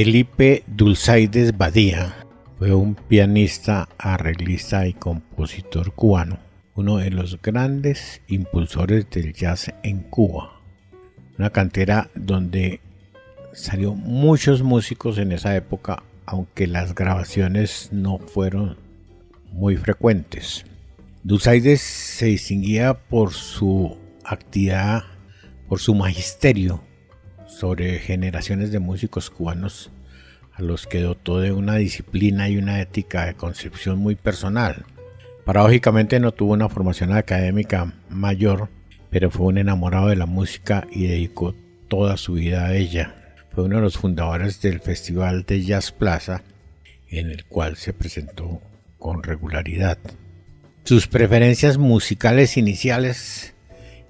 Felipe 0.00 0.62
Dulzaides 0.68 1.58
Badía 1.58 2.14
fue 2.56 2.72
un 2.72 2.94
pianista, 2.94 3.88
arreglista 3.98 4.86
y 4.86 4.92
compositor 4.92 5.92
cubano, 5.92 6.38
uno 6.76 6.98
de 6.98 7.10
los 7.10 7.42
grandes 7.42 8.22
impulsores 8.28 9.10
del 9.10 9.32
jazz 9.32 9.74
en 9.82 10.02
Cuba. 10.02 10.60
Una 11.36 11.50
cantera 11.50 12.10
donde 12.14 12.80
salió 13.52 13.94
muchos 13.94 14.62
músicos 14.62 15.18
en 15.18 15.32
esa 15.32 15.56
época, 15.56 16.04
aunque 16.26 16.68
las 16.68 16.94
grabaciones 16.94 17.88
no 17.90 18.18
fueron 18.18 18.76
muy 19.50 19.76
frecuentes. 19.76 20.64
Dulzaides 21.24 21.80
se 21.80 22.26
distinguía 22.26 22.94
por 22.94 23.32
su 23.32 23.98
actividad, 24.22 25.02
por 25.68 25.80
su 25.80 25.92
magisterio 25.96 26.84
sobre 27.58 27.98
generaciones 27.98 28.70
de 28.70 28.78
músicos 28.78 29.30
cubanos 29.30 29.90
a 30.54 30.62
los 30.62 30.86
que 30.86 31.00
dotó 31.00 31.40
de 31.40 31.50
una 31.50 31.74
disciplina 31.74 32.48
y 32.48 32.56
una 32.56 32.80
ética 32.80 33.26
de 33.26 33.34
concepción 33.34 33.98
muy 33.98 34.14
personal. 34.14 34.84
Paradójicamente 35.44 36.20
no 36.20 36.30
tuvo 36.30 36.52
una 36.52 36.68
formación 36.68 37.12
académica 37.12 37.92
mayor, 38.10 38.68
pero 39.10 39.28
fue 39.30 39.46
un 39.46 39.58
enamorado 39.58 40.06
de 40.06 40.14
la 40.14 40.26
música 40.26 40.86
y 40.92 41.08
dedicó 41.08 41.56
toda 41.88 42.16
su 42.16 42.34
vida 42.34 42.66
a 42.66 42.76
ella. 42.76 43.34
Fue 43.50 43.64
uno 43.64 43.76
de 43.76 43.82
los 43.82 43.98
fundadores 43.98 44.60
del 44.60 44.78
Festival 44.78 45.44
de 45.44 45.64
Jazz 45.64 45.90
Plaza, 45.90 46.42
en 47.10 47.28
el 47.28 47.44
cual 47.44 47.76
se 47.76 47.92
presentó 47.92 48.60
con 49.00 49.24
regularidad. 49.24 49.98
Sus 50.84 51.08
preferencias 51.08 51.76
musicales 51.76 52.56
iniciales 52.56 53.52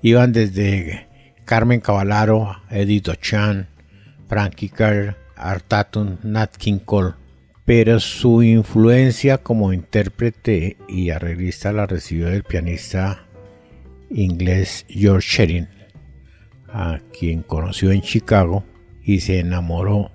iban 0.02 0.32
desde 0.32 1.07
Carmen 1.48 1.80
Cavallaro, 1.80 2.60
Edith 2.68 3.08
Ochan, 3.08 3.68
Frankie 4.28 4.68
Kerr, 4.68 5.16
Art 5.34 5.64
Tatum, 5.66 6.18
Nat 6.22 6.54
King 6.58 6.78
Cole, 6.84 7.14
pero 7.64 8.00
su 8.00 8.42
influencia 8.42 9.38
como 9.38 9.72
intérprete 9.72 10.76
y 10.90 11.08
arreglista 11.08 11.72
la 11.72 11.86
recibió 11.86 12.26
del 12.26 12.44
pianista 12.44 13.24
inglés 14.10 14.84
George 14.90 15.26
Sherin, 15.26 15.68
a 16.70 17.00
quien 17.18 17.40
conoció 17.40 17.92
en 17.92 18.02
Chicago 18.02 18.62
y 19.02 19.20
se 19.20 19.38
enamoró 19.38 20.10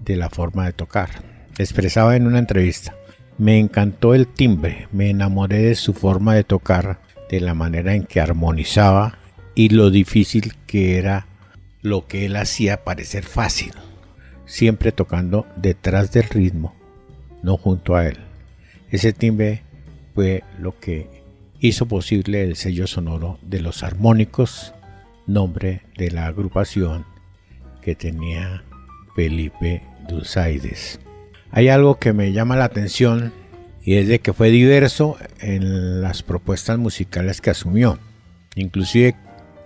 de 0.00 0.16
la 0.16 0.30
forma 0.30 0.64
de 0.64 0.72
tocar. 0.72 1.10
Expresaba 1.58 2.16
en 2.16 2.26
una 2.26 2.38
entrevista, 2.38 2.94
me 3.36 3.58
encantó 3.58 4.14
el 4.14 4.26
timbre, 4.26 4.88
me 4.92 5.10
enamoré 5.10 5.64
de 5.64 5.74
su 5.74 5.92
forma 5.92 6.34
de 6.34 6.44
tocar, 6.44 6.98
de 7.28 7.40
la 7.40 7.52
manera 7.52 7.94
en 7.94 8.04
que 8.04 8.22
armonizaba 8.22 9.17
y 9.58 9.70
lo 9.70 9.90
difícil 9.90 10.54
que 10.68 10.98
era 10.98 11.26
lo 11.82 12.06
que 12.06 12.26
él 12.26 12.36
hacía 12.36 12.84
parecer 12.84 13.24
fácil, 13.24 13.72
siempre 14.46 14.92
tocando 14.92 15.48
detrás 15.56 16.12
del 16.12 16.28
ritmo, 16.28 16.76
no 17.42 17.56
junto 17.56 17.96
a 17.96 18.06
él. 18.06 18.18
Ese 18.88 19.12
timbre 19.12 19.64
fue 20.14 20.44
lo 20.60 20.78
que 20.78 21.08
hizo 21.58 21.86
posible 21.86 22.44
el 22.44 22.54
sello 22.54 22.86
sonoro 22.86 23.40
de 23.42 23.60
los 23.60 23.82
armónicos, 23.82 24.74
nombre 25.26 25.82
de 25.96 26.12
la 26.12 26.28
agrupación 26.28 27.04
que 27.82 27.96
tenía 27.96 28.62
Felipe 29.16 29.82
Dulzaides. 30.08 31.00
Hay 31.50 31.68
algo 31.68 31.98
que 31.98 32.12
me 32.12 32.30
llama 32.30 32.54
la 32.54 32.66
atención 32.66 33.32
y 33.82 33.96
es 33.96 34.06
de 34.06 34.20
que 34.20 34.32
fue 34.32 34.50
diverso 34.50 35.16
en 35.40 36.00
las 36.00 36.22
propuestas 36.22 36.78
musicales 36.78 37.40
que 37.40 37.50
asumió. 37.50 37.98
Inclusive 38.54 39.16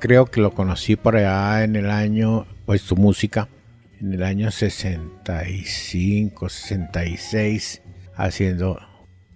creo 0.03 0.27
que 0.27 0.41
lo 0.41 0.51
conocí 0.51 0.97
por 0.97 1.15
allá 1.15 1.63
en 1.63 1.77
el 1.77 1.89
año, 1.89 2.45
pues 2.67 2.83
su 2.83 2.97
música, 2.97 3.47
en 4.01 4.13
el 4.13 4.25
año 4.25 4.51
65, 4.51 6.49
66, 6.49 7.83
haciendo 8.17 8.81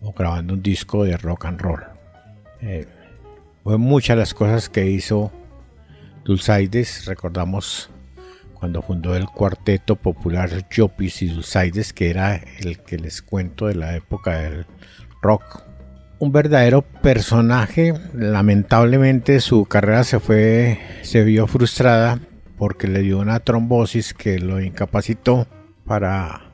o 0.00 0.12
grabando 0.12 0.54
un 0.54 0.62
disco 0.64 1.04
de 1.04 1.16
rock 1.18 1.44
and 1.44 1.60
roll. 1.60 1.84
Eh, 2.62 2.84
fue 3.62 3.78
muchas 3.78 4.18
las 4.18 4.34
cosas 4.34 4.68
que 4.68 4.90
hizo 4.90 5.30
Dulzaides, 6.24 7.04
recordamos 7.04 7.88
cuando 8.54 8.82
fundó 8.82 9.14
el 9.14 9.26
cuarteto 9.26 9.94
popular 9.94 10.50
Jopis 10.76 11.22
y 11.22 11.28
Dulzaides, 11.28 11.92
que 11.92 12.10
era 12.10 12.42
el 12.58 12.80
que 12.80 12.98
les 12.98 13.22
cuento 13.22 13.68
de 13.68 13.76
la 13.76 13.94
época 13.94 14.40
del 14.40 14.66
rock 15.22 15.62
un 16.18 16.32
verdadero 16.32 16.82
personaje. 16.82 17.94
Lamentablemente 18.14 19.40
su 19.40 19.64
carrera 19.66 20.04
se 20.04 20.20
fue, 20.20 20.78
se 21.02 21.24
vio 21.24 21.46
frustrada 21.46 22.20
porque 22.58 22.88
le 22.88 23.00
dio 23.00 23.18
una 23.18 23.40
trombosis 23.40 24.14
que 24.14 24.38
lo 24.38 24.60
incapacitó 24.60 25.46
para 25.84 26.50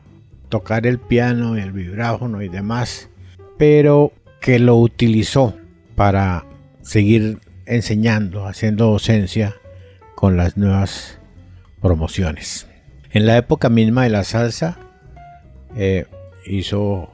tocar 0.48 0.86
el 0.86 0.98
piano, 0.98 1.56
el 1.56 1.72
vibráfono 1.72 2.42
y 2.42 2.48
demás, 2.48 3.08
pero 3.56 4.12
que 4.40 4.58
lo 4.58 4.76
utilizó 4.76 5.56
para 5.94 6.44
seguir 6.82 7.38
enseñando, 7.64 8.46
haciendo 8.46 8.90
docencia 8.90 9.54
con 10.14 10.36
las 10.36 10.56
nuevas 10.56 11.18
promociones. 11.80 12.66
En 13.12 13.26
la 13.26 13.36
época 13.36 13.68
misma 13.68 14.04
de 14.04 14.10
la 14.10 14.24
salsa 14.24 14.78
eh, 15.76 16.06
hizo 16.46 17.11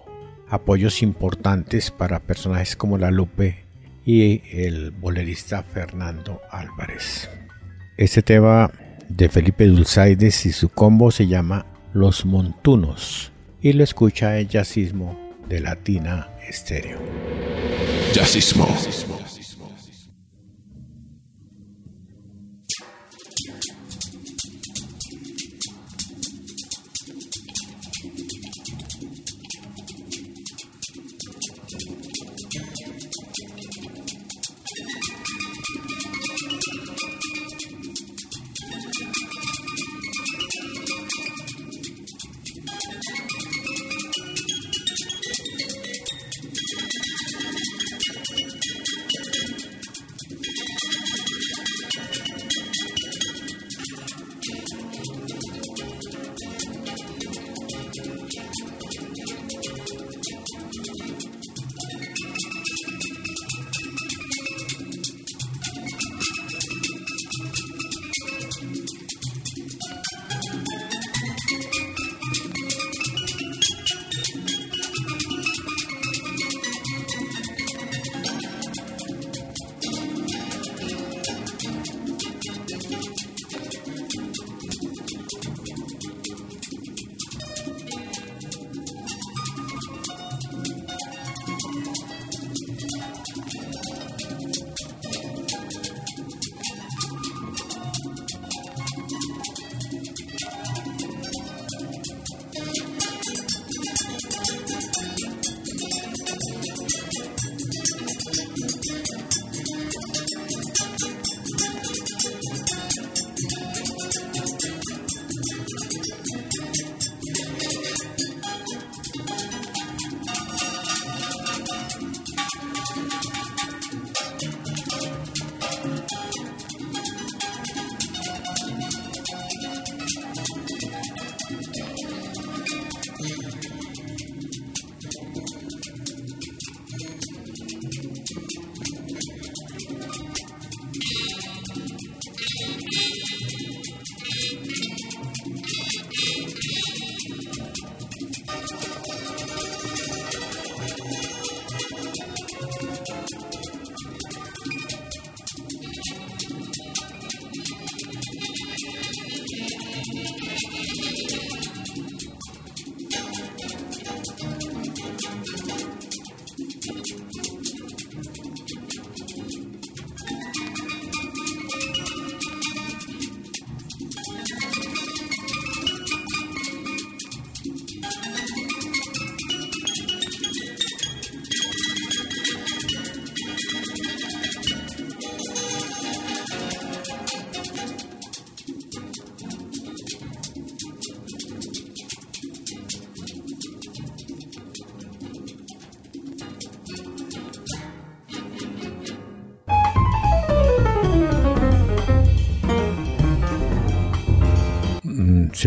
apoyos 0.50 1.02
importantes 1.02 1.90
para 1.90 2.20
personajes 2.20 2.76
como 2.76 2.98
La 2.98 3.10
Lupe 3.10 3.64
y 4.04 4.42
el 4.52 4.90
bolerista 4.90 5.62
Fernando 5.62 6.40
Álvarez. 6.50 7.28
Este 7.96 8.22
tema 8.22 8.70
de 9.08 9.28
Felipe 9.28 9.66
Dulzaides 9.66 10.46
y 10.46 10.52
su 10.52 10.68
combo 10.68 11.10
se 11.10 11.26
llama 11.26 11.66
Los 11.92 12.24
Montunos 12.24 13.32
y 13.60 13.72
lo 13.72 13.84
escucha 13.84 14.38
el 14.38 14.48
jazzismo 14.48 15.18
de 15.48 15.60
Latina 15.60 16.28
Estéreo. 16.48 16.98
Jazzismo. 18.12 18.66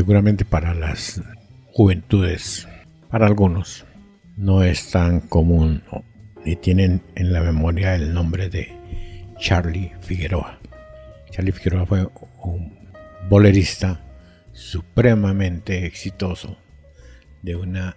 Seguramente 0.01 0.45
para 0.45 0.73
las 0.73 1.21
juventudes, 1.73 2.67
para 3.11 3.27
algunos, 3.27 3.85
no 4.35 4.63
es 4.63 4.89
tan 4.89 5.19
común 5.19 5.83
ni 6.43 6.55
tienen 6.55 7.03
en 7.13 7.31
la 7.31 7.41
memoria 7.41 7.93
el 7.93 8.11
nombre 8.11 8.49
de 8.49 8.75
Charlie 9.37 9.91
Figueroa. 10.01 10.59
Charlie 11.29 11.51
Figueroa 11.51 11.85
fue 11.85 12.09
un 12.41 12.73
bolerista 13.29 14.01
supremamente 14.53 15.85
exitoso 15.85 16.57
de 17.43 17.55
una 17.55 17.95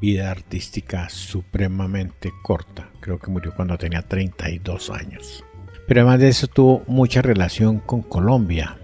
vida 0.00 0.32
artística 0.32 1.08
supremamente 1.08 2.32
corta. 2.42 2.90
Creo 2.98 3.20
que 3.20 3.30
murió 3.30 3.54
cuando 3.54 3.78
tenía 3.78 4.02
32 4.02 4.90
años. 4.90 5.44
Pero 5.86 6.00
además 6.00 6.18
de 6.18 6.28
eso 6.30 6.48
tuvo 6.48 6.82
mucha 6.88 7.22
relación 7.22 7.78
con 7.78 8.02
Colombia. 8.02 8.76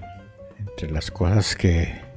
Entre 0.56 0.88
las 0.88 1.10
cosas 1.10 1.56
que 1.56 2.09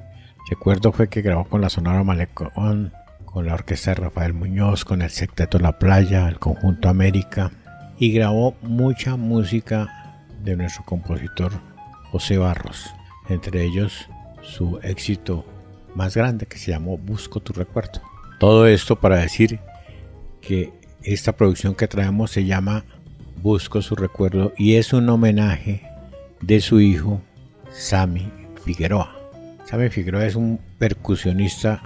recuerdo 0.54 0.92
fue 0.92 1.10
que 1.10 1.24
grabó 1.24 1.46
con 1.46 1.62
la 1.62 1.70
Sonora 1.72 2.04
Malecón, 2.04 2.94
con 3.26 3.48
la 3.48 3.56
orquesta 3.56 3.90
de 3.90 3.96
Rafael 3.96 4.36
Muñoz, 4.36 4.86
con 4.86 5.02
el 5.02 5.10
Secteto 5.10 5.58
La 5.58 5.80
Playa, 5.80 6.28
el 6.28 6.38
Conjunto 6.38 6.90
América, 6.90 7.52
y 7.98 8.12
grabó 8.12 8.56
mucha 8.62 9.16
música 9.16 10.22
de 10.44 10.56
nuestro 10.56 10.86
compositor 10.86 11.54
José 12.12 12.38
Barros, 12.38 12.86
entre 13.30 13.64
ellos 13.64 14.08
su 14.44 14.80
éxito 14.84 15.44
más 15.96 16.16
grande 16.16 16.46
que 16.46 16.60
se 16.60 16.70
llamó 16.70 17.00
Busco 17.00 17.40
tu 17.40 17.52
recuerdo. 17.54 18.02
Todo 18.40 18.68
esto 18.68 19.00
para 19.00 19.18
decir 19.18 19.60
que 20.40 20.72
esta 21.02 21.32
producción 21.32 21.74
que 21.74 21.88
traemos 21.88 22.30
se 22.30 22.46
llama 22.46 22.86
Busco 23.42 23.82
su 23.82 23.96
recuerdo 23.96 24.54
y 24.56 24.76
es 24.76 24.94
un 24.94 25.10
homenaje 25.10 25.82
de 26.42 26.62
su 26.62 26.80
hijo 26.80 27.22
Sammy 27.72 28.32
Figueroa. 28.64 29.23
Sammy 29.66 29.90
Figueroa 29.90 30.26
es 30.26 30.36
un 30.36 30.60
percusionista 30.78 31.82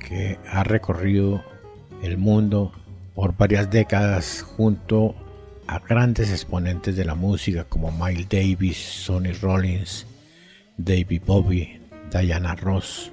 que 0.00 0.38
ha 0.50 0.64
recorrido 0.64 1.44
el 2.02 2.18
mundo 2.18 2.72
por 3.14 3.36
varias 3.36 3.70
décadas 3.70 4.42
junto 4.42 5.14
a 5.66 5.78
grandes 5.78 6.30
exponentes 6.30 6.96
de 6.96 7.04
la 7.04 7.14
música 7.14 7.64
como 7.64 7.92
Miles 7.92 8.28
Davis, 8.28 8.76
Sonny 8.76 9.32
Rollins, 9.32 10.06
David 10.76 11.22
Bowie, 11.26 11.80
Diana 12.10 12.54
Ross, 12.56 13.12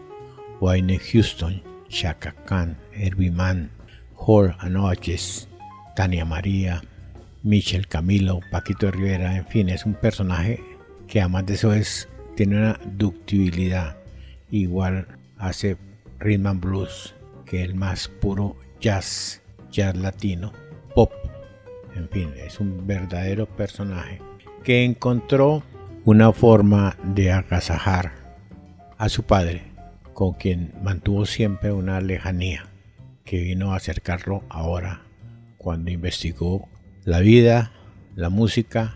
Wayne 0.60 1.00
Houston, 1.00 1.62
Chaka 1.90 2.34
Khan, 2.46 2.78
Herbie 2.94 3.32
Mann, 3.32 3.70
Hall 4.16 4.56
Anoaches, 4.60 5.48
Tania 5.96 6.26
María, 6.26 6.82
Michel 7.44 7.88
Camilo, 7.88 8.40
Paquito 8.52 8.92
Rivera, 8.92 9.36
en 9.36 9.46
fin, 9.46 9.70
es 9.70 9.86
un 9.86 9.94
personaje 9.94 10.62
que 11.08 11.20
además 11.22 11.46
de 11.46 11.54
eso 11.54 11.74
es, 11.74 12.08
tiene 12.40 12.56
una 12.56 12.80
ductibilidad. 12.86 13.98
Igual 14.50 15.08
hace 15.38 15.76
rhythm 16.20 16.48
and 16.48 16.62
blues 16.62 17.14
que 17.46 17.66
el 17.66 17.76
más 17.76 18.08
puro 18.08 18.56
jazz, 18.80 19.42
jazz 19.70 19.98
latino, 19.98 20.54
pop. 20.96 21.12
En 21.98 22.08
fin, 22.08 22.32
es 22.38 22.62
un 22.62 22.88
verdadero 22.88 23.46
personaje 23.46 24.22
que 24.64 24.86
encontró 24.86 25.64
una 26.06 26.32
forma 26.32 26.96
de 27.04 27.34
agasajar 27.34 28.14
a 28.98 29.10
su 29.10 29.24
padre, 29.24 29.64
con 30.14 30.32
quien 30.32 30.72
mantuvo 30.82 31.26
siempre 31.26 31.74
una 31.74 32.00
lejanía, 32.00 32.68
que 33.26 33.42
vino 33.42 33.74
a 33.74 33.76
acercarlo 33.76 34.44
ahora 34.48 35.02
cuando 35.58 35.92
investigó 35.92 36.70
la 37.04 37.20
vida, 37.20 37.74
la 38.16 38.30
música 38.30 38.96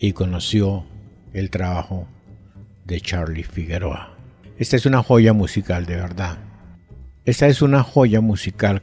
y 0.00 0.14
conoció 0.14 0.84
el 1.32 1.48
trabajo 1.48 2.08
de 2.84 3.00
Charlie 3.00 3.44
Figueroa. 3.44 4.16
Esta 4.58 4.76
es 4.76 4.86
una 4.86 5.02
joya 5.02 5.32
musical 5.32 5.86
de 5.86 5.96
verdad. 5.96 6.38
Esta 7.24 7.46
es 7.46 7.62
una 7.62 7.82
joya 7.82 8.20
musical 8.20 8.82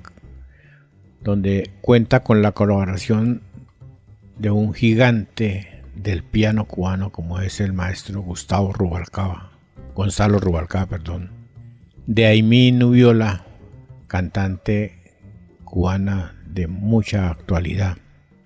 donde 1.22 1.72
cuenta 1.82 2.22
con 2.24 2.42
la 2.42 2.54
colaboración 2.54 3.42
de 4.38 4.52
un 4.52 4.74
gigante 4.74 5.84
del 5.96 6.24
piano 6.24 6.66
cubano 6.66 7.12
como 7.12 7.40
es 7.42 7.60
el 7.60 7.74
maestro 7.74 8.22
Gustavo 8.22 8.72
Rubalcaba, 8.72 9.52
Gonzalo 9.96 10.40
Rubalcaba, 10.40 10.86
perdón, 10.86 11.32
de 12.08 12.26
Aimí 12.26 12.72
Nubiola, 12.72 13.46
cantante 14.08 15.00
cubana 15.66 16.36
de 16.46 16.68
mucha 16.68 17.30
actualidad 17.30 17.98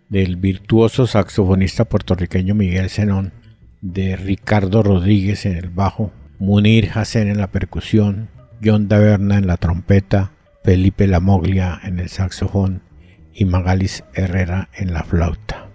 del 0.09 0.35
virtuoso 0.35 1.07
saxofonista 1.07 1.85
puertorriqueño 1.85 2.55
Miguel 2.55 2.89
Zenón, 2.89 3.33
de 3.84 4.15
Ricardo 4.15 4.81
Rodríguez 4.81 5.45
en 5.45 5.57
el 5.57 5.69
bajo, 5.69 6.13
Munir 6.39 6.89
Hassen 6.95 7.27
en 7.27 7.38
la 7.38 7.51
percusión, 7.51 8.29
John 8.63 8.88
Daverna 8.88 9.38
en 9.38 9.45
la 9.45 9.57
trompeta, 9.57 10.31
Felipe 10.63 11.05
Lamoglia 11.05 11.81
en 11.84 11.99
el 11.99 12.07
saxofón 12.07 12.81
y 13.34 13.43
Magalis 13.43 14.05
Herrera 14.13 14.69
en 14.73 14.93
la 14.93 15.03
flauta. 15.03 15.67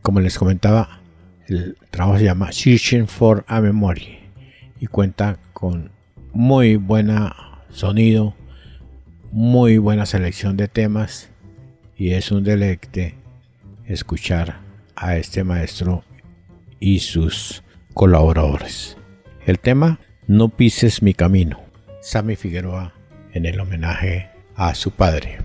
Como 0.00 0.20
les 0.20 0.38
comentaba, 0.38 1.00
el 1.48 1.76
trabajo 1.90 2.18
se 2.18 2.24
llama 2.24 2.52
Searching 2.52 3.08
for 3.08 3.44
a 3.48 3.60
Memory 3.60 4.20
y 4.78 4.86
cuenta 4.86 5.40
con 5.52 5.90
muy 6.32 6.76
buena 6.76 7.34
sonido, 7.70 8.36
muy 9.32 9.78
buena 9.78 10.06
selección 10.06 10.56
de 10.56 10.68
temas 10.68 11.30
y 11.96 12.12
es 12.12 12.30
un 12.30 12.44
deleite 12.44 13.16
escuchar 13.86 14.60
a 14.94 15.16
este 15.16 15.42
maestro 15.42 16.04
y 16.80 17.00
sus 17.00 17.62
colaboradores. 17.94 18.96
El 19.44 19.58
tema 19.58 20.00
No 20.26 20.48
pises 20.48 21.02
mi 21.02 21.14
camino. 21.14 21.60
Sammy 22.02 22.36
Figueroa 22.36 22.94
en 23.32 23.46
el 23.46 23.60
homenaje 23.60 24.30
a 24.54 24.74
su 24.74 24.90
padre, 24.90 25.38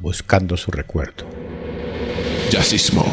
buscando 0.00 0.56
su 0.56 0.70
recuerdo. 0.70 1.26
Jazzismo. 2.50 3.04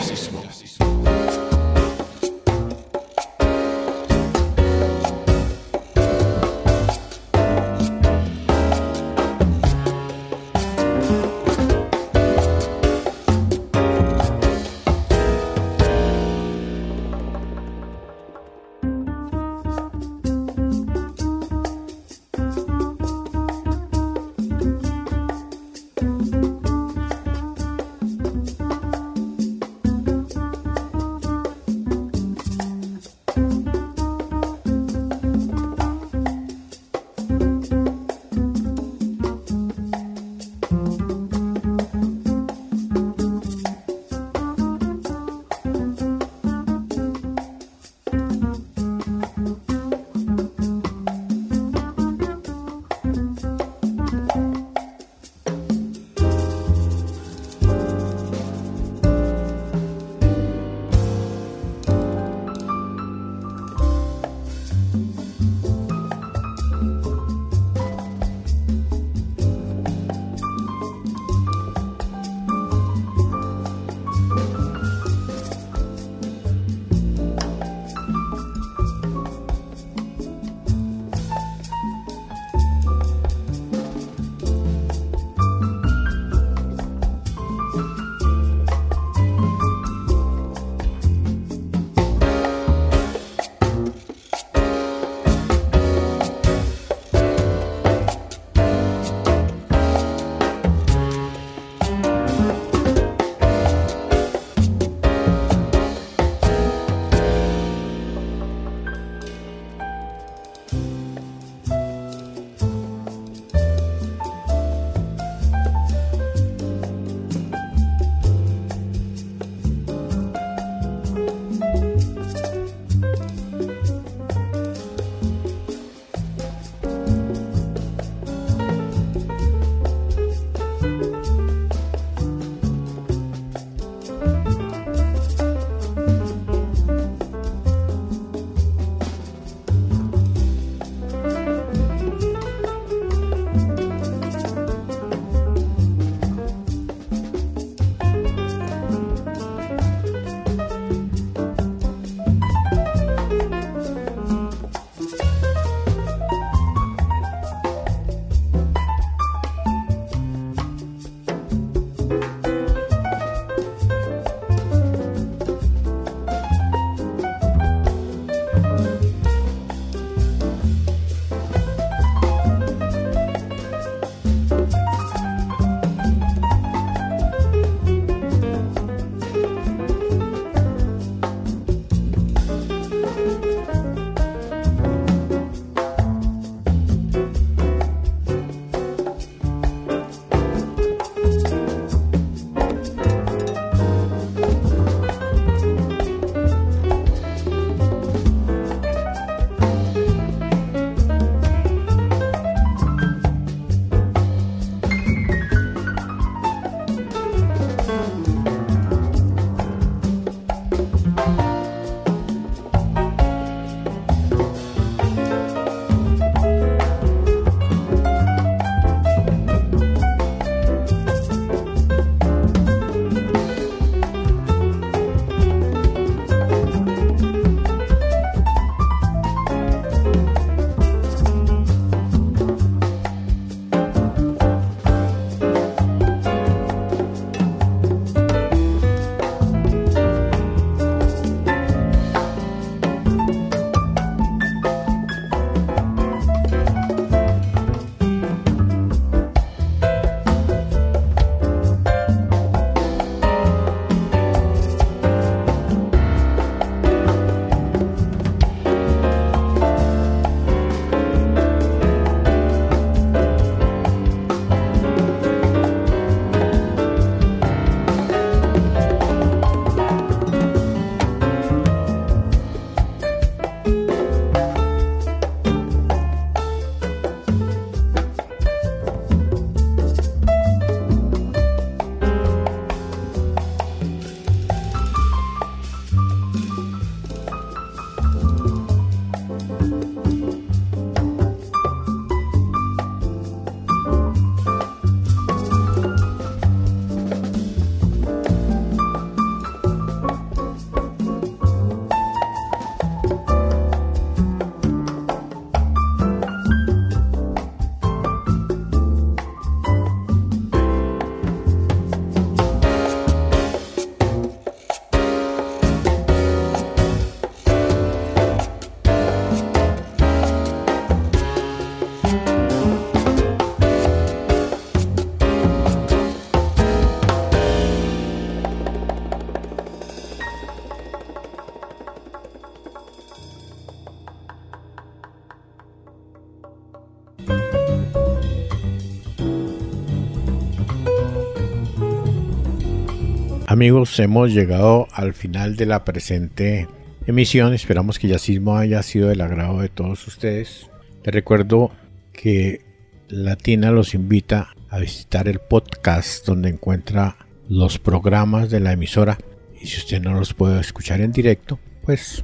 Amigos, 343.58 344.00
hemos 344.00 344.36
llegado 344.36 344.88
al 344.94 345.16
final 345.16 345.56
de 345.56 345.66
la 345.66 345.84
presente 345.84 346.68
emisión. 347.08 347.56
Esperamos 347.56 347.98
que 347.98 348.08
Yacismo 348.08 348.56
haya 348.56 348.84
sido 348.84 349.10
del 349.10 349.22
agrado 349.22 349.62
de 349.62 349.68
todos 349.68 350.06
ustedes. 350.06 350.70
Les 351.04 351.12
recuerdo 351.12 351.72
que 352.14 352.62
Latina 353.10 353.72
los 353.72 353.96
invita 353.96 354.50
a 354.70 354.78
visitar 354.78 355.28
el 355.28 355.40
podcast 355.40 356.24
donde 356.24 356.50
encuentra 356.50 357.18
los 357.50 357.80
programas 357.80 358.52
de 358.52 358.60
la 358.60 358.74
emisora. 358.74 359.18
Y 359.60 359.66
si 359.66 359.80
usted 359.80 360.04
no 360.04 360.14
los 360.14 360.36
puede 360.36 360.60
escuchar 360.60 361.02
en 361.02 361.12
directo, 361.12 361.58
pues 361.84 362.24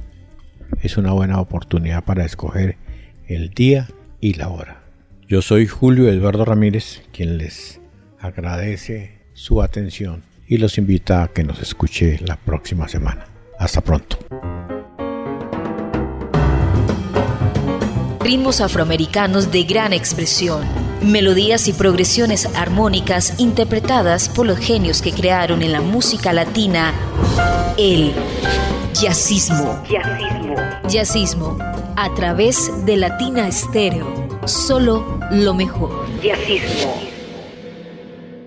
es 0.82 0.96
una 0.96 1.10
buena 1.10 1.40
oportunidad 1.40 2.04
para 2.04 2.24
escoger 2.24 2.76
el 3.26 3.50
día 3.50 3.88
y 4.20 4.34
la 4.34 4.50
hora. 4.50 4.84
Yo 5.26 5.42
soy 5.42 5.66
Julio 5.66 6.08
Eduardo 6.08 6.44
Ramírez, 6.44 7.02
quien 7.12 7.38
les 7.38 7.80
agradece 8.20 9.18
su 9.32 9.62
atención 9.62 10.22
y 10.46 10.58
los 10.58 10.78
invita 10.78 11.22
a 11.22 11.28
que 11.28 11.44
nos 11.44 11.60
escuche 11.60 12.18
la 12.24 12.36
próxima 12.36 12.88
semana. 12.88 13.26
Hasta 13.58 13.80
pronto. 13.80 14.18
Ritmos 18.20 18.60
afroamericanos 18.60 19.52
de 19.52 19.64
gran 19.64 19.92
expresión, 19.92 20.62
melodías 21.02 21.68
y 21.68 21.74
progresiones 21.74 22.46
armónicas 22.56 23.38
interpretadas 23.38 24.30
por 24.30 24.46
los 24.46 24.58
genios 24.58 25.02
que 25.02 25.12
crearon 25.12 25.62
en 25.62 25.72
la 25.72 25.82
música 25.82 26.32
latina 26.32 26.94
el 27.76 28.12
jazzismo. 28.94 29.82
Jazzismo. 29.90 30.54
Jazzismo 30.88 31.58
a 31.96 32.14
través 32.14 32.70
de 32.84 32.96
Latina 32.96 33.46
Estéreo. 33.46 34.06
Solo 34.46 35.20
lo 35.30 35.54
mejor. 35.54 36.06
Jazzismo. 36.22 37.13